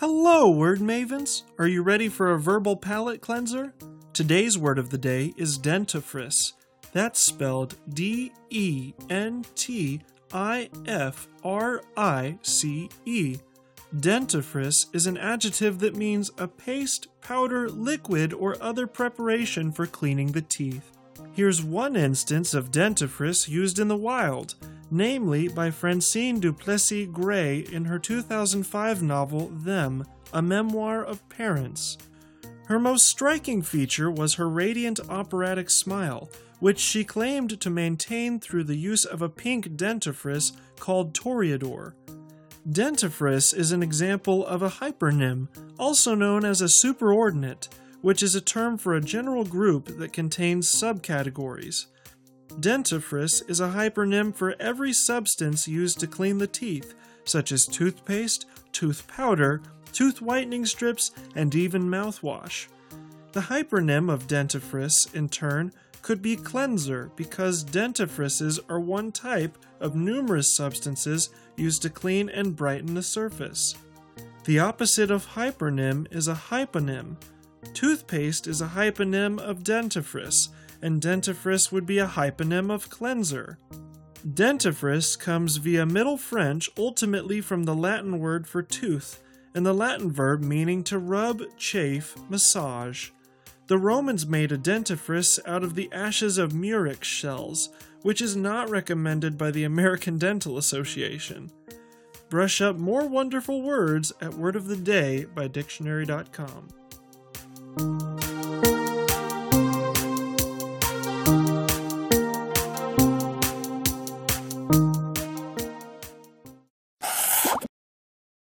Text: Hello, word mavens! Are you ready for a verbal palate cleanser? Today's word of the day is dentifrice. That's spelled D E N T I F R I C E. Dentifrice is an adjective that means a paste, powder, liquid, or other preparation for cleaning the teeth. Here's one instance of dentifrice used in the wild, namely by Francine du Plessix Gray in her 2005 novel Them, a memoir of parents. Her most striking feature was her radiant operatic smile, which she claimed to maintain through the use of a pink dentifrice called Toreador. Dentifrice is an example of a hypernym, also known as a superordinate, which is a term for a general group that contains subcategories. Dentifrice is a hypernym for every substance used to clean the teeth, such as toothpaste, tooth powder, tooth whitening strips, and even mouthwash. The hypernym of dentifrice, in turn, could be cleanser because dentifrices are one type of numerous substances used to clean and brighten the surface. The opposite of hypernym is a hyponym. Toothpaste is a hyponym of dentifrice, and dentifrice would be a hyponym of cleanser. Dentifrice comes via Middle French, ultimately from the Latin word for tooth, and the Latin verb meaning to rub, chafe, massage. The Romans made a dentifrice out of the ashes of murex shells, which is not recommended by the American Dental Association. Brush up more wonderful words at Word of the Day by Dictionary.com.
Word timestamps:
Hello, 0.00 0.48
word 0.48 0.78
mavens! 0.78 1.42
Are 1.58 1.66
you 1.66 1.82
ready 1.82 2.08
for 2.08 2.30
a 2.30 2.38
verbal 2.38 2.76
palate 2.76 3.20
cleanser? 3.20 3.74
Today's 4.12 4.56
word 4.56 4.78
of 4.78 4.90
the 4.90 4.96
day 4.96 5.34
is 5.36 5.58
dentifrice. 5.58 6.52
That's 6.92 7.18
spelled 7.18 7.74
D 7.94 8.30
E 8.48 8.92
N 9.10 9.44
T 9.56 10.00
I 10.32 10.70
F 10.86 11.26
R 11.42 11.82
I 11.96 12.38
C 12.42 12.88
E. 13.06 13.38
Dentifrice 13.96 14.86
is 14.94 15.08
an 15.08 15.16
adjective 15.16 15.80
that 15.80 15.96
means 15.96 16.30
a 16.38 16.46
paste, 16.46 17.08
powder, 17.20 17.68
liquid, 17.68 18.32
or 18.32 18.56
other 18.62 18.86
preparation 18.86 19.72
for 19.72 19.88
cleaning 19.88 20.30
the 20.30 20.42
teeth. 20.42 20.92
Here's 21.32 21.64
one 21.64 21.96
instance 21.96 22.54
of 22.54 22.70
dentifrice 22.70 23.48
used 23.48 23.80
in 23.80 23.88
the 23.88 23.96
wild, 23.96 24.54
namely 24.90 25.48
by 25.48 25.70
Francine 25.70 26.40
du 26.40 26.52
Plessix 26.52 27.12
Gray 27.12 27.60
in 27.72 27.84
her 27.84 27.98
2005 27.98 29.02
novel 29.02 29.48
Them, 29.48 30.06
a 30.32 30.42
memoir 30.42 31.04
of 31.04 31.26
parents. 31.28 31.98
Her 32.66 32.78
most 32.78 33.06
striking 33.06 33.62
feature 33.62 34.10
was 34.10 34.34
her 34.34 34.48
radiant 34.48 35.00
operatic 35.08 35.70
smile, 35.70 36.28
which 36.60 36.78
she 36.78 37.04
claimed 37.04 37.60
to 37.60 37.70
maintain 37.70 38.40
through 38.40 38.64
the 38.64 38.76
use 38.76 39.04
of 39.04 39.22
a 39.22 39.28
pink 39.28 39.70
dentifrice 39.70 40.52
called 40.78 41.14
Toreador. 41.14 41.94
Dentifrice 42.68 43.56
is 43.56 43.72
an 43.72 43.82
example 43.82 44.44
of 44.44 44.62
a 44.62 44.68
hypernym, 44.68 45.48
also 45.78 46.14
known 46.14 46.44
as 46.44 46.60
a 46.60 46.66
superordinate, 46.66 47.68
which 48.02 48.22
is 48.22 48.34
a 48.34 48.40
term 48.40 48.76
for 48.76 48.94
a 48.94 49.00
general 49.00 49.44
group 49.44 49.86
that 49.98 50.12
contains 50.12 50.70
subcategories. 50.70 51.86
Dentifrice 52.60 53.48
is 53.48 53.60
a 53.60 53.68
hypernym 53.68 54.34
for 54.34 54.56
every 54.58 54.92
substance 54.92 55.68
used 55.68 56.00
to 56.00 56.08
clean 56.08 56.38
the 56.38 56.48
teeth, 56.48 56.94
such 57.24 57.52
as 57.52 57.66
toothpaste, 57.66 58.46
tooth 58.72 59.06
powder, 59.06 59.62
tooth 59.92 60.20
whitening 60.20 60.66
strips, 60.66 61.12
and 61.36 61.54
even 61.54 61.84
mouthwash. 61.84 62.66
The 63.30 63.42
hypernym 63.42 64.12
of 64.12 64.26
dentifrice, 64.26 65.14
in 65.14 65.28
turn, 65.28 65.72
could 66.02 66.20
be 66.20 66.34
cleanser 66.34 67.12
because 67.14 67.64
dentifrices 67.64 68.58
are 68.68 68.80
one 68.80 69.12
type 69.12 69.56
of 69.78 69.94
numerous 69.94 70.56
substances 70.56 71.30
used 71.56 71.82
to 71.82 71.90
clean 71.90 72.28
and 72.28 72.56
brighten 72.56 72.94
the 72.94 73.02
surface. 73.04 73.76
The 74.44 74.58
opposite 74.58 75.12
of 75.12 75.28
hypernym 75.28 76.12
is 76.12 76.26
a 76.26 76.34
hyponym. 76.34 77.16
Toothpaste 77.72 78.48
is 78.48 78.60
a 78.60 78.68
hyponym 78.68 79.38
of 79.38 79.62
dentifrice, 79.62 80.48
and 80.82 81.00
dentifrice 81.00 81.72
would 81.72 81.86
be 81.86 81.98
a 81.98 82.06
hyponym 82.06 82.70
of 82.70 82.90
cleanser. 82.90 83.58
Dentifrice 84.26 85.18
comes 85.18 85.56
via 85.56 85.86
Middle 85.86 86.16
French, 86.16 86.68
ultimately 86.76 87.40
from 87.40 87.64
the 87.64 87.74
Latin 87.74 88.18
word 88.18 88.46
for 88.46 88.62
tooth, 88.62 89.22
and 89.54 89.64
the 89.64 89.72
Latin 89.72 90.10
verb 90.10 90.42
meaning 90.42 90.82
to 90.84 90.98
rub, 90.98 91.42
chafe, 91.56 92.16
massage. 92.28 93.10
The 93.68 93.78
Romans 93.78 94.26
made 94.26 94.50
a 94.50 94.58
dentifrice 94.58 95.38
out 95.46 95.62
of 95.62 95.74
the 95.74 95.90
ashes 95.92 96.38
of 96.38 96.54
murex 96.54 97.06
shells, 97.06 97.68
which 98.02 98.22
is 98.22 98.34
not 98.34 98.70
recommended 98.70 99.36
by 99.36 99.50
the 99.50 99.64
American 99.64 100.18
Dental 100.18 100.58
Association. 100.58 101.50
Brush 102.30 102.60
up 102.60 102.76
more 102.76 103.06
wonderful 103.06 103.62
words 103.62 104.12
at 104.20 104.34
Word 104.34 104.56
of 104.56 104.66
the 104.66 104.76
Day 104.76 105.26
by 105.34 105.48
Dictionary.com. 105.48 106.68